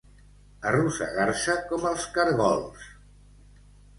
Arrossegar-se 0.69 1.57
com 1.73 1.85
els 1.91 2.07
caragols. 2.17 2.89